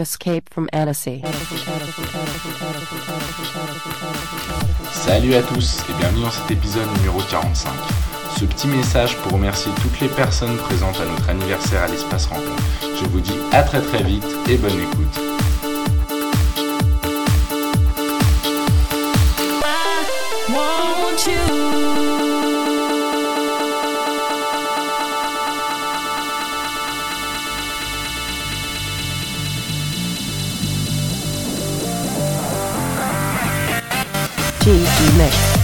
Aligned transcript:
Escape 0.00 0.52
from 0.52 0.68
Annecy. 0.72 1.22
Salut 4.90 5.34
à 5.34 5.42
tous 5.42 5.84
et 5.88 5.92
bienvenue 5.98 6.22
dans 6.22 6.30
cet 6.30 6.50
épisode 6.50 6.88
numéro 6.98 7.20
45. 7.30 7.70
Ce 8.36 8.44
petit 8.44 8.66
message 8.66 9.16
pour 9.18 9.32
remercier 9.32 9.70
toutes 9.80 10.00
les 10.00 10.08
personnes 10.08 10.56
présentes 10.56 11.00
à 11.00 11.04
notre 11.06 11.28
anniversaire 11.28 11.84
à 11.84 11.86
l'espace 11.88 12.26
rencontre. 12.26 12.62
Je 12.82 13.04
vous 13.06 13.20
dis 13.20 13.38
à 13.52 13.62
très 13.62 13.80
très 13.80 14.02
vite 14.02 14.26
et 14.48 14.56
bonne 14.56 14.80
écoute. 14.80 15.20
want 21.14 21.26
you. 21.26 21.73
GG 34.64 35.18
Mix. 35.18 35.63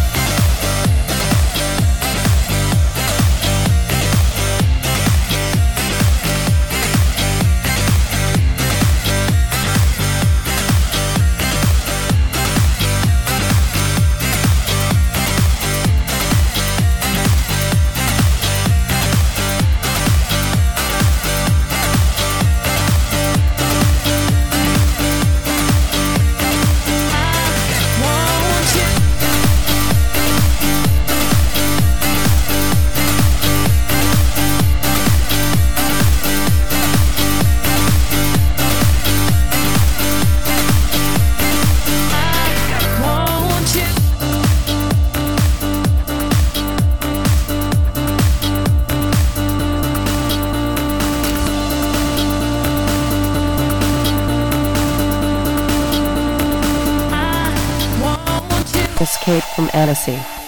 Escape 59.90 60.39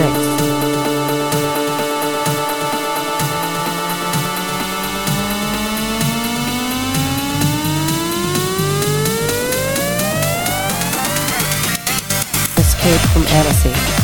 Escape 0.00 0.08
from 13.12 13.26
Annecy. 13.26 13.99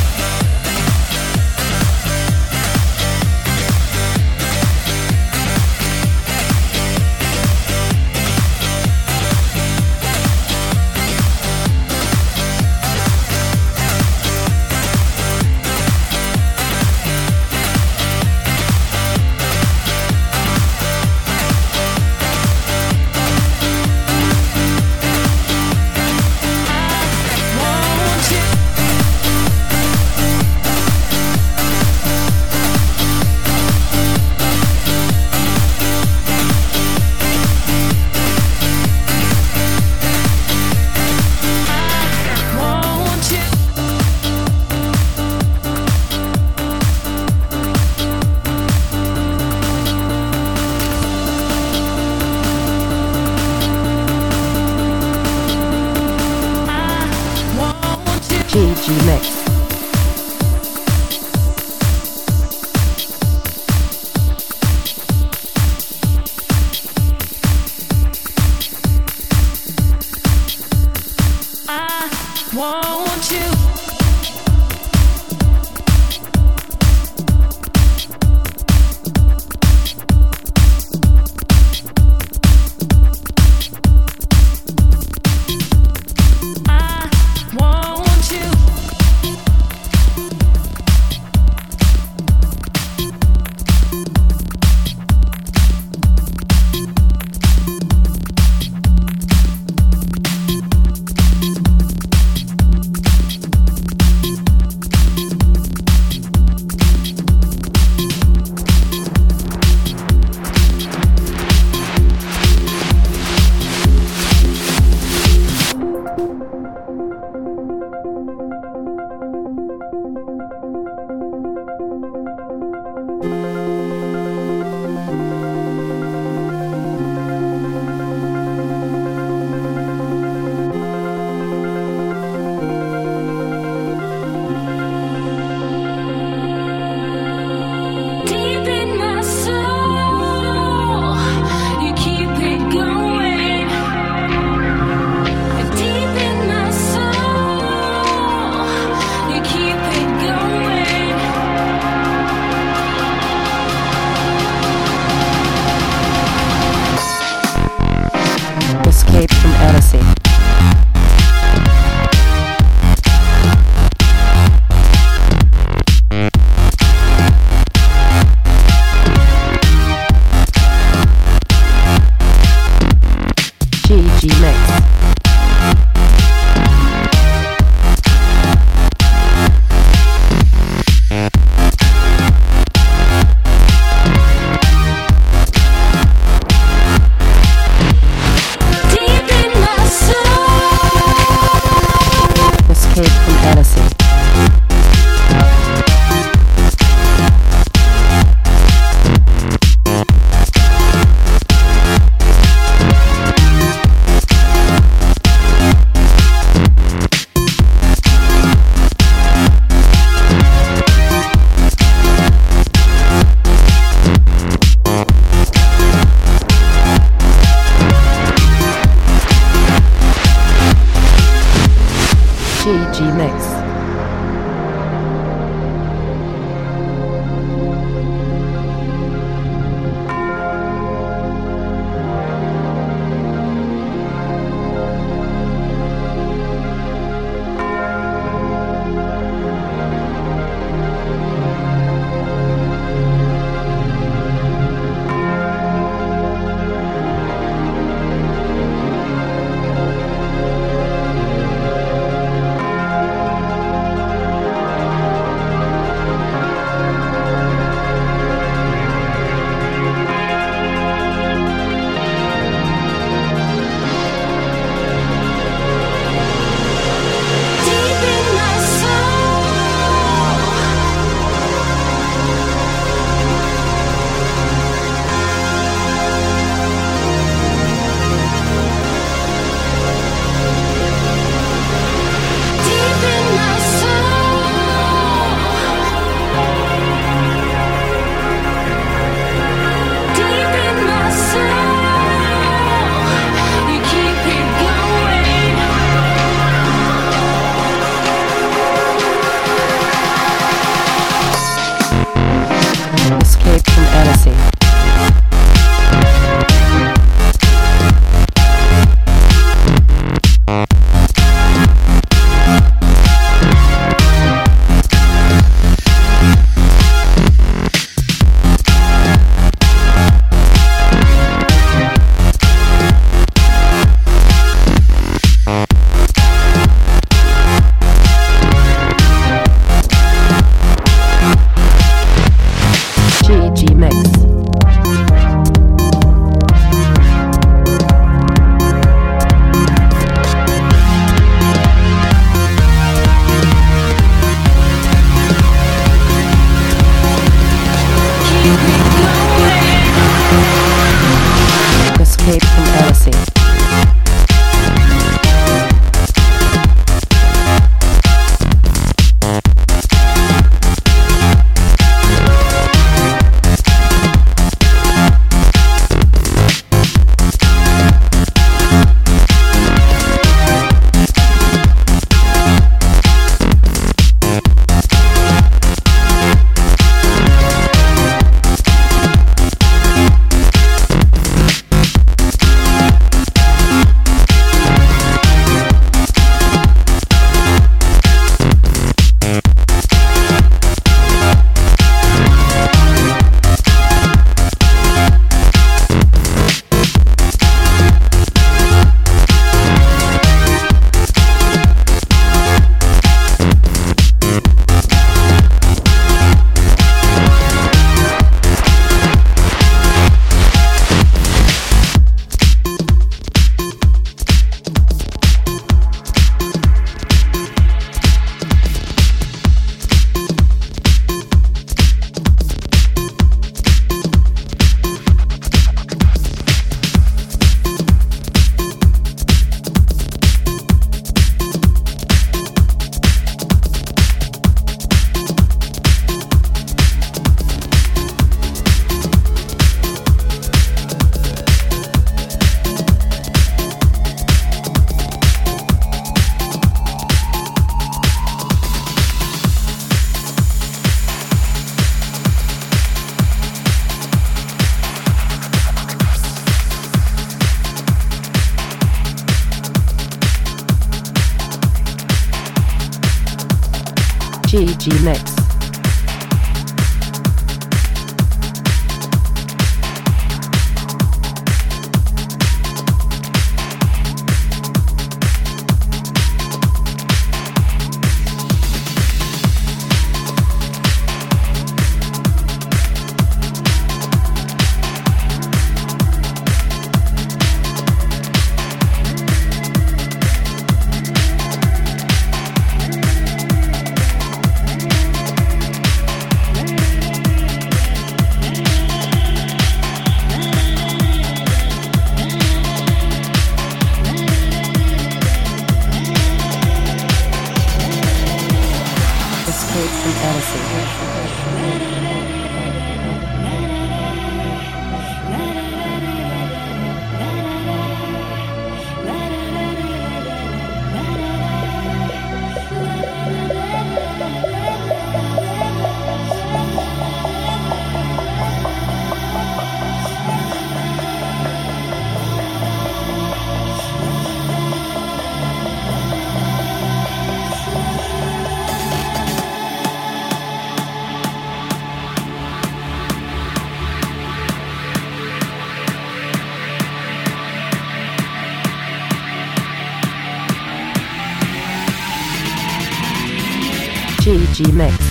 GG 554.57 554.73
Mix. 554.73 555.06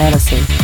Annecy. 0.02 0.62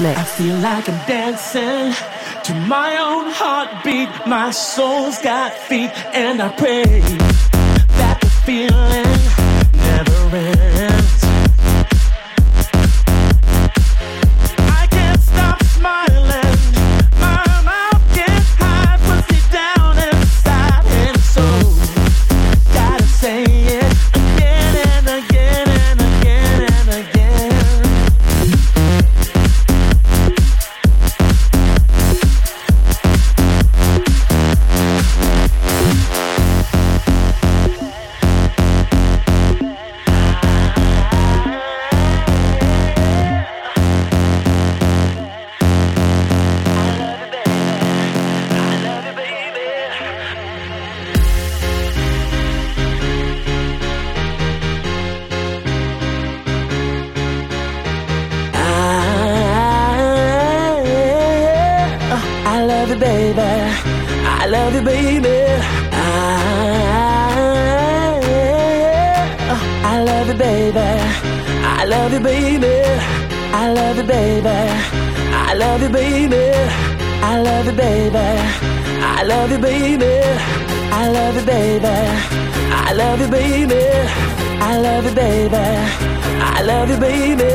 GG 0.00 0.16
I 0.16 0.24
feel 0.24 0.56
like 0.58 0.88
I'm 0.88 1.06
dancing 1.06 1.92
to 2.44 2.54
my 2.66 2.96
own 2.96 3.30
heartbeat. 3.30 4.08
My 4.26 4.50
soul's 4.50 5.18
got 5.18 5.52
feet, 5.52 5.90
and 6.14 6.40
I 6.40 6.48
pray 6.56 6.84
that 7.98 8.18
the 8.20 8.30
feeling 8.46 9.10
never 9.76 10.36
ends. 10.36 10.79
Love 72.00 72.14
you, 72.14 72.20
baby. 72.20 72.76
I 73.52 73.72
love 73.74 73.98
you, 73.98 74.04
baby. 74.04 74.48
I 74.48 75.52
love 75.52 75.82
you, 75.82 75.90
baby. 75.90 76.44
I 77.22 77.42
love 77.42 77.66
you, 77.66 77.72
baby. 77.72 78.16
I 78.16 79.22
love 79.22 79.52
you, 79.52 79.58
baby. 79.58 80.06
I 80.90 81.08
love 81.12 81.36
you, 81.36 81.44
baby. 81.44 81.86
I 82.72 82.92
love 82.94 83.20
you, 83.20 83.28
baby. 83.28 83.82
I 84.62 84.78
love 84.78 85.04
you, 85.04 85.12
baby. 85.14 85.56
I 86.40 86.62
love 86.62 86.88
you, 86.88 86.96
baby. 86.96 87.52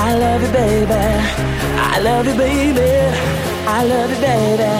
I 0.00 0.14
love 0.14 0.42
you, 0.42 0.50
baby. 0.50 0.94
I 1.92 1.98
love 2.00 2.26
you, 2.26 2.34
baby. 2.36 2.90
I 3.66 3.84
love 3.84 4.10
you, 4.10 4.20
baby. 4.24 4.72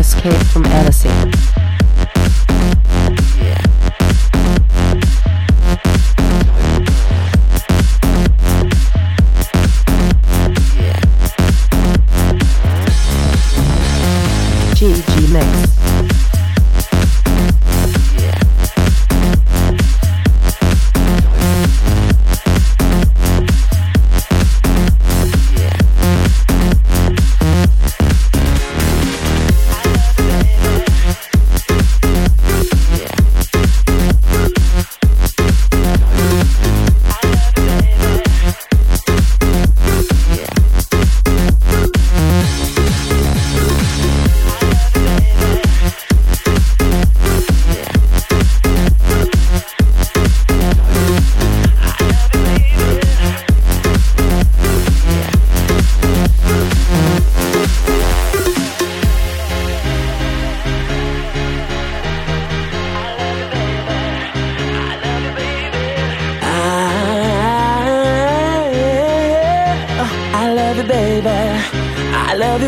Escape 0.00 0.46
from 0.52 0.66
Annecy. 0.66 1.49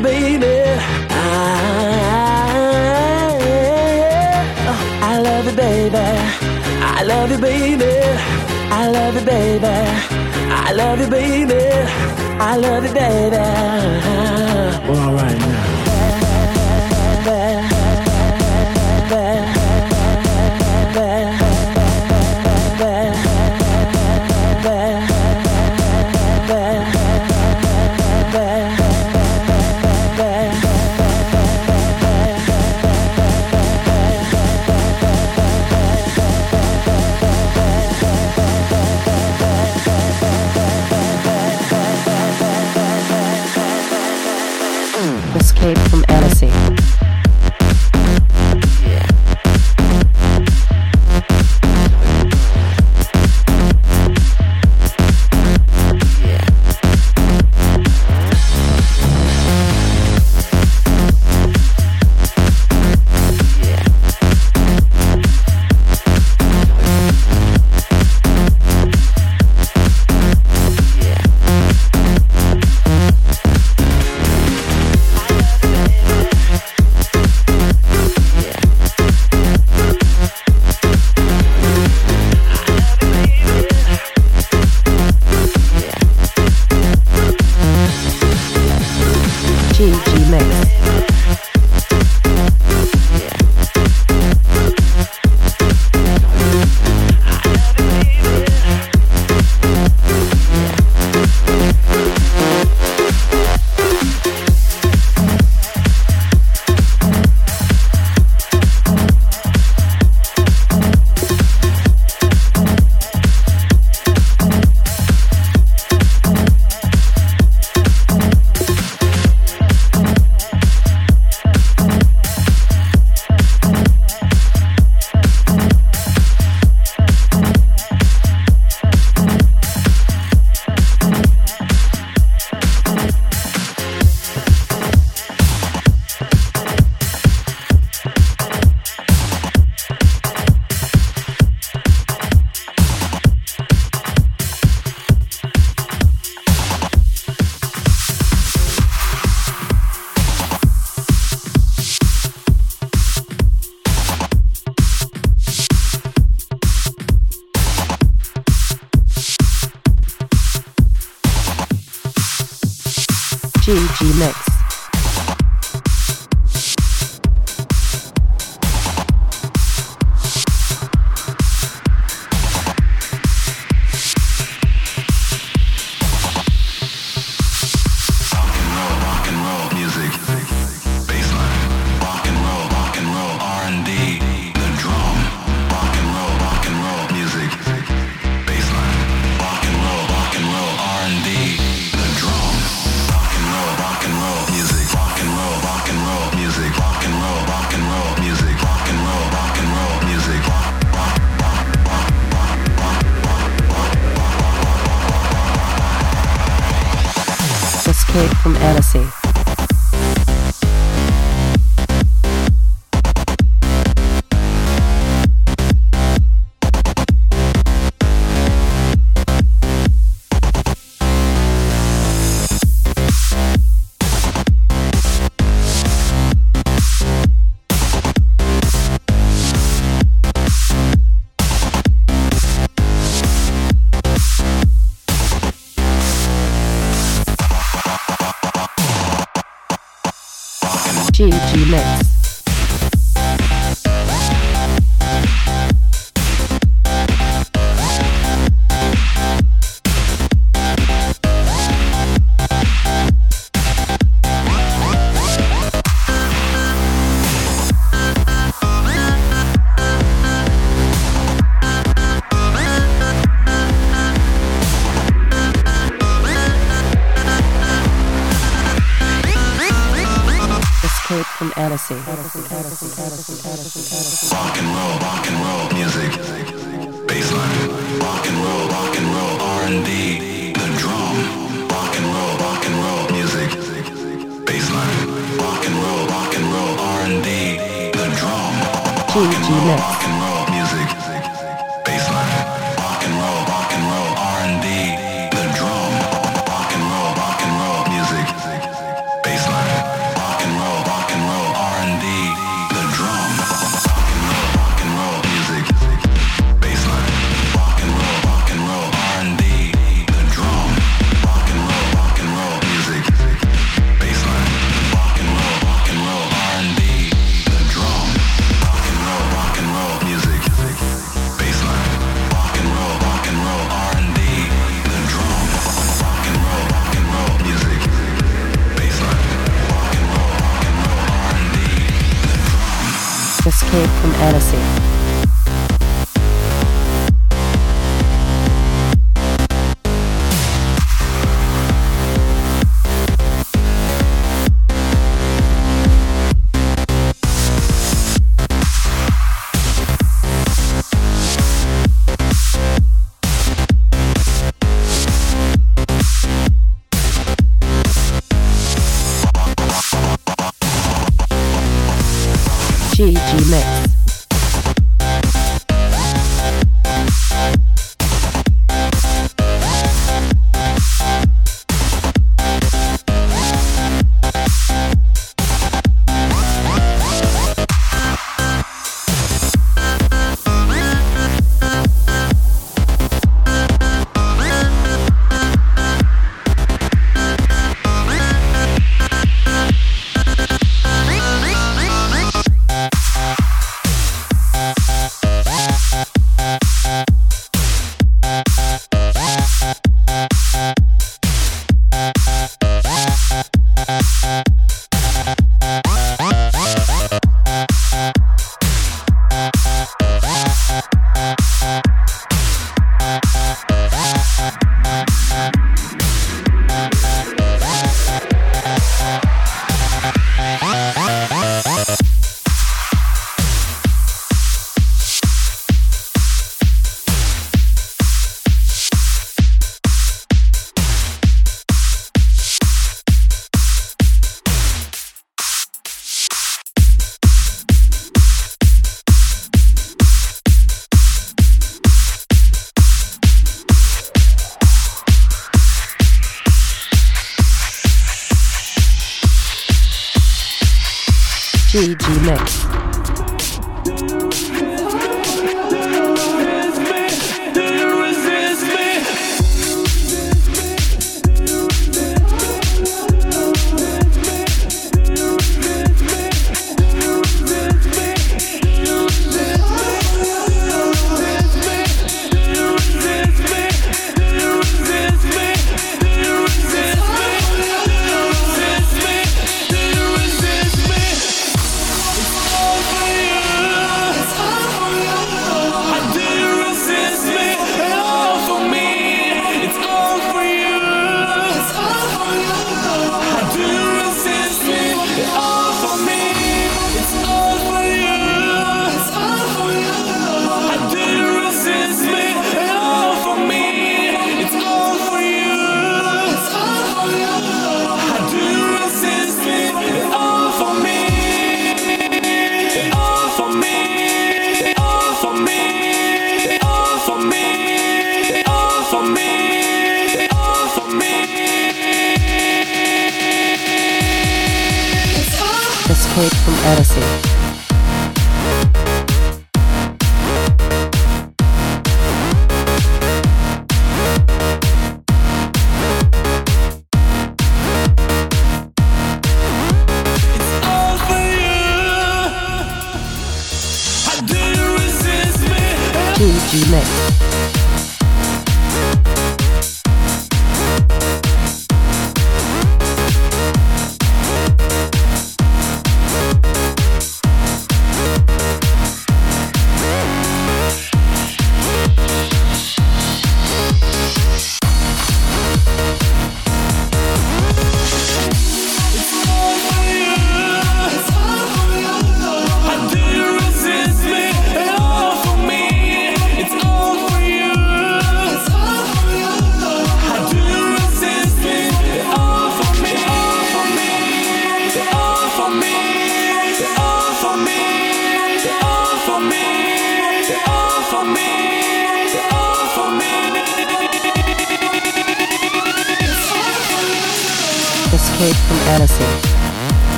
You, 0.00 0.38
baby. 0.38 0.46
I, 1.10 1.76
I 5.02 5.18
love 5.18 5.46
you, 5.46 5.52
baby. 5.56 5.96
I 5.98 7.02
love 7.02 7.30
you, 7.30 7.38
baby. 7.38 7.84
I 8.72 8.88
love 8.88 9.14
you, 9.14 9.24
baby. 9.24 9.66
I 9.66 10.72
love 10.72 11.00
you, 11.00 11.08
baby. 11.08 11.54
I 12.40 12.56
love 12.56 12.84
you, 12.84 12.92
baby. 12.94 13.36
Well, 14.88 15.08
all 15.08 15.14
right 15.14 15.38
now. 15.38 15.59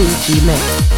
GG 0.00 0.40
Mix. 0.46 0.89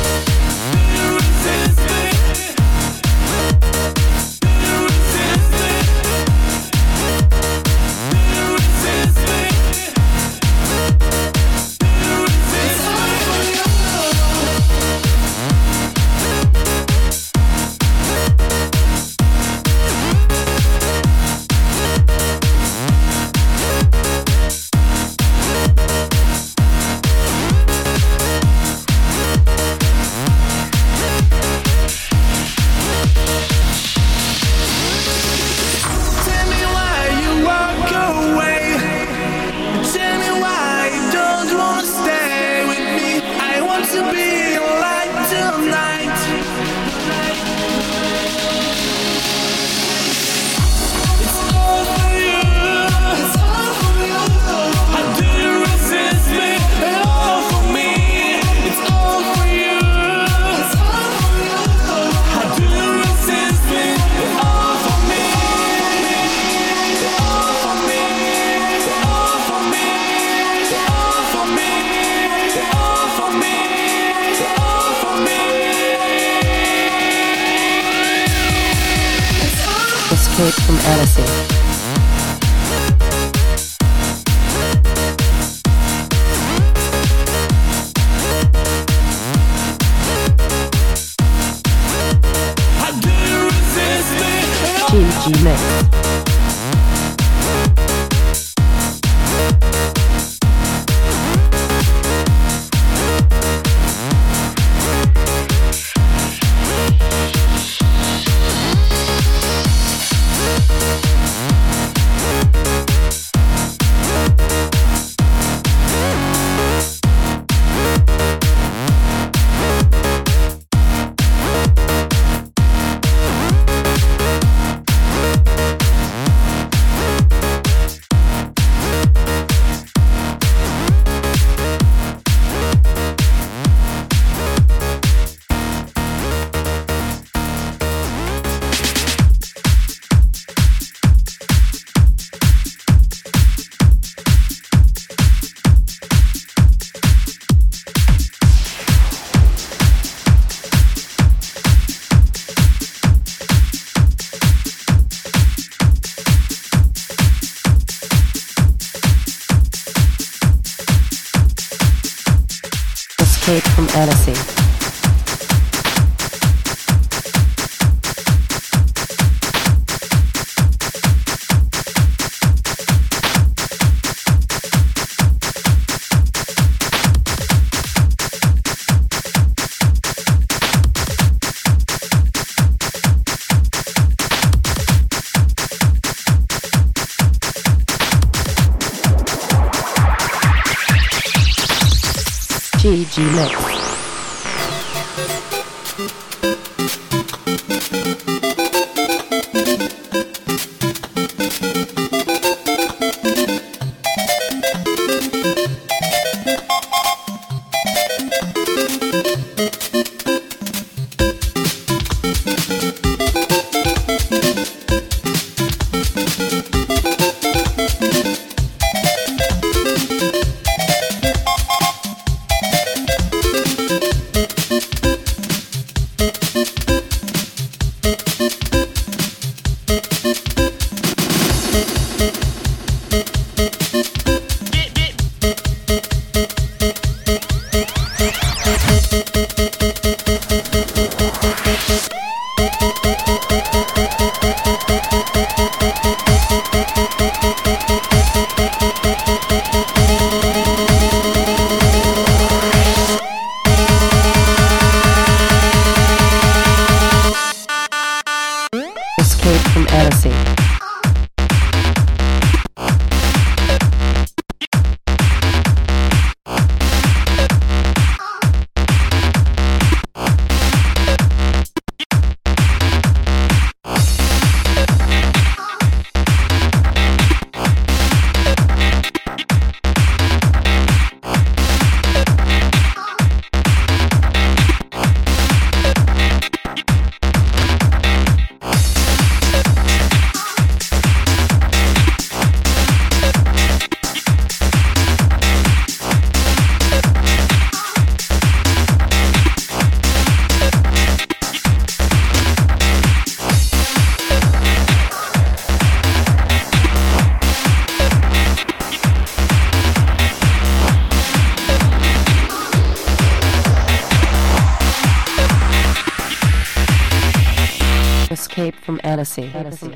From 319.35 319.45
Annecy. 319.45 319.87
GG 319.87 319.92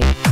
from 0.00 0.31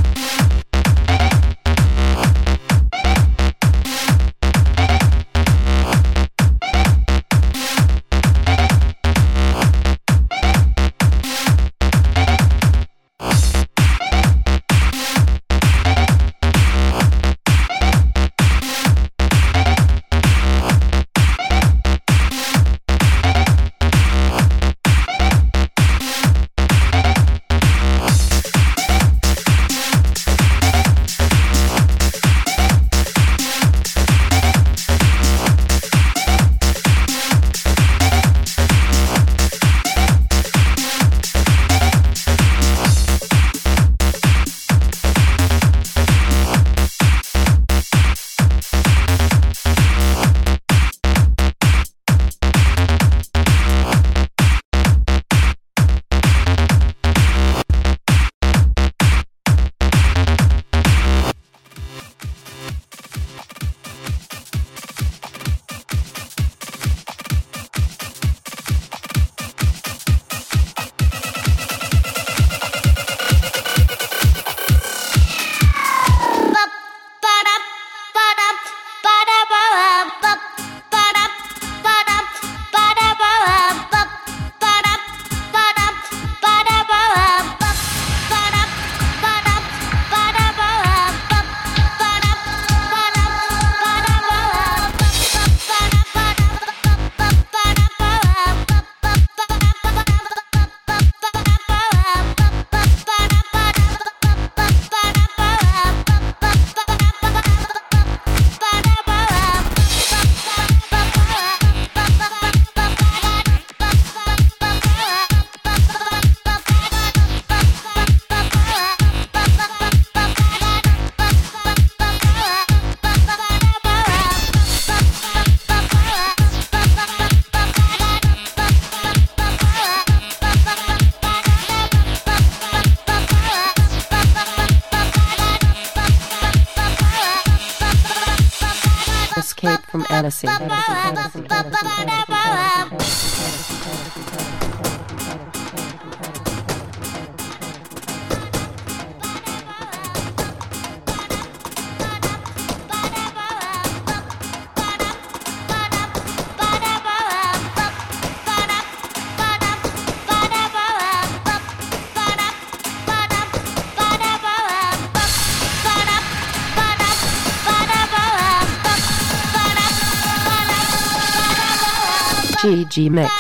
GG 172.91 173.09
Mix. 173.09 173.30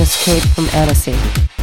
Escape 0.00 0.42
from 0.54 0.66
Annecy. 0.72 1.53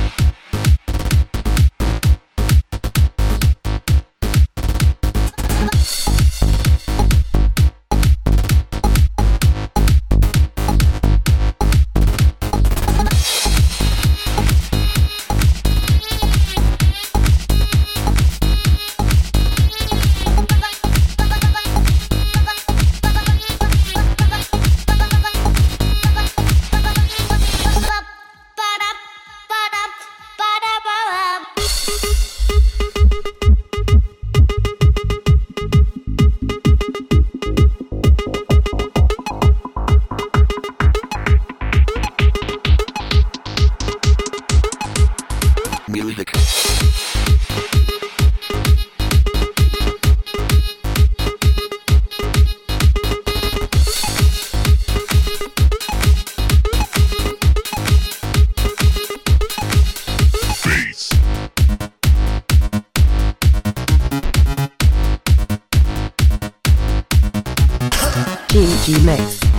GG 68.81 69.05
Mix. 69.05 69.50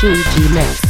GG 0.00 0.48
Mix. 0.54 0.89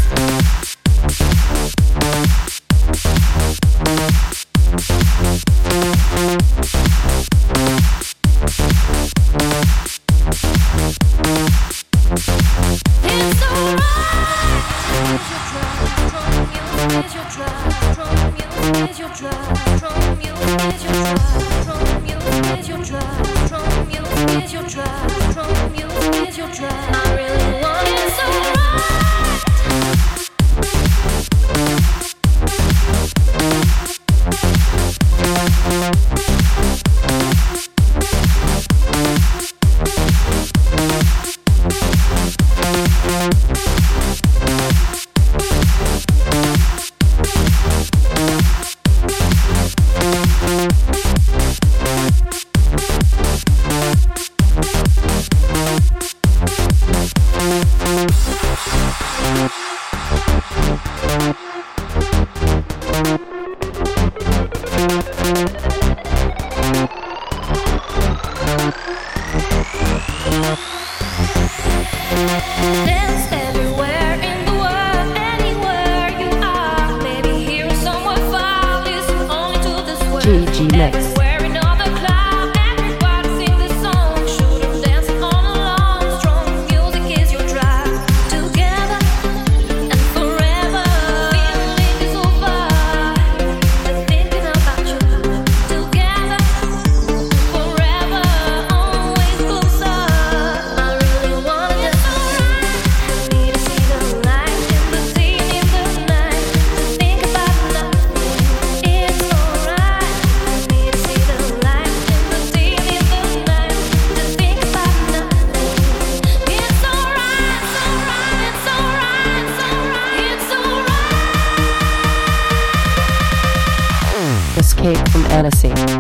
Escape 125.47 126.00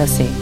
Escape 0.00 0.30
from 0.30 0.41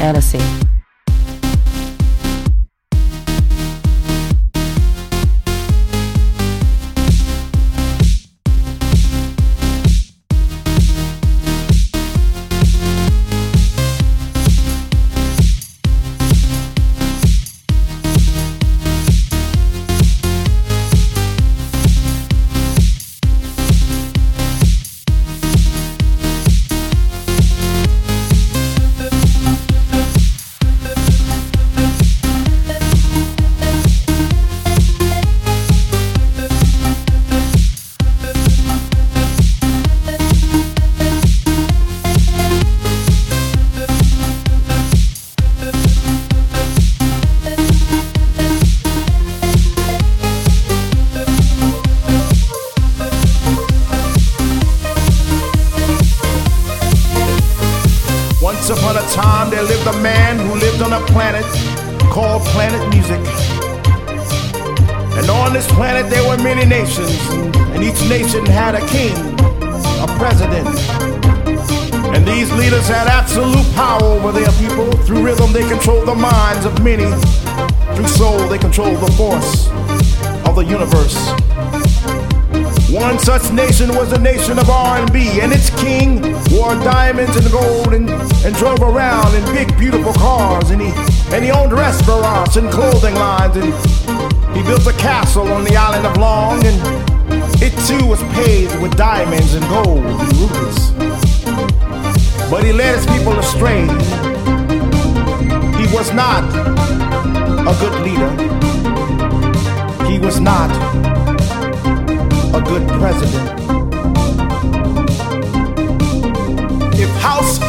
Annecy. 0.00 0.67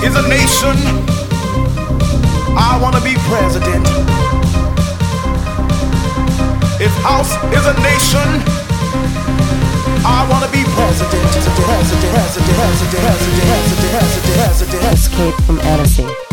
is 0.04 0.16
a 0.16 0.22
nation. 0.28 0.76
I 2.56 2.80
want 2.82 2.96
to 2.96 3.02
be 3.04 3.16
president. 3.28 3.86
If 6.80 6.92
house 7.04 7.36
is 7.52 7.66
a 7.66 7.74
nation, 7.84 8.28
I 10.06 10.26
want 10.30 10.46
to 10.46 10.52
be 10.52 10.64
president. 10.64 11.20
Escape 14.94 15.36
from 15.46 15.60
Annecy. 15.60 16.29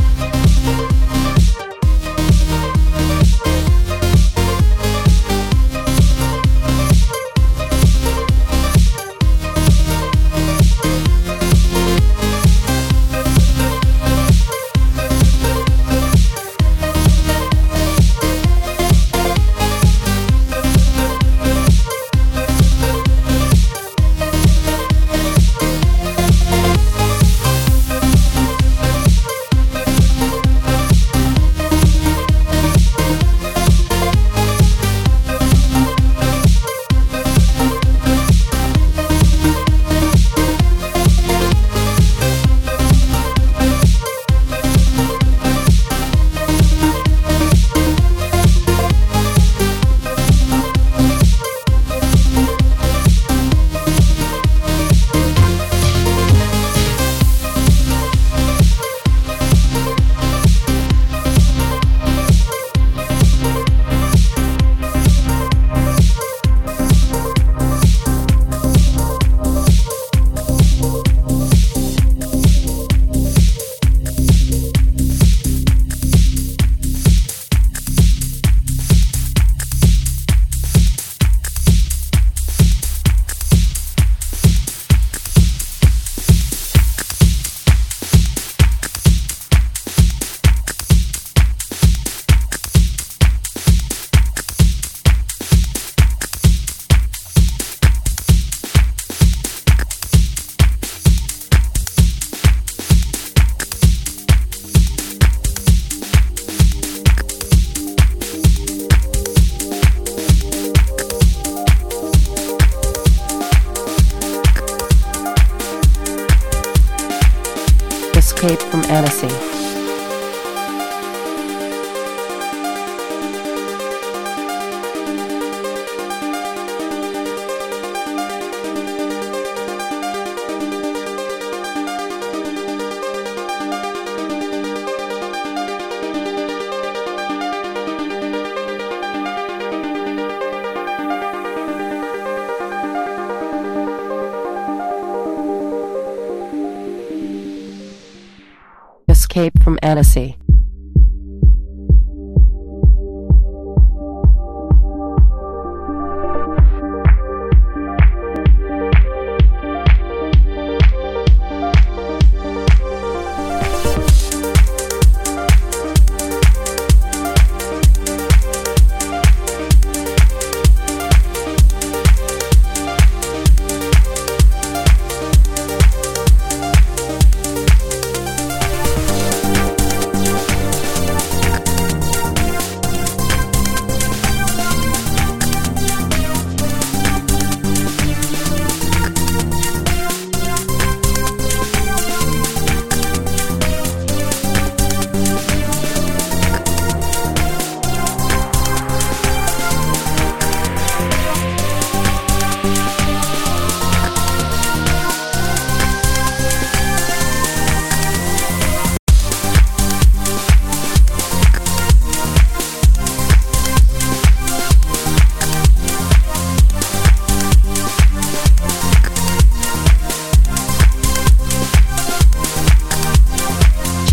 Jealousy. 118.96 119.45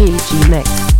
GG 0.03 0.49
Mix. 0.49 0.92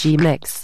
GG 0.00 0.18
Mix. 0.18 0.59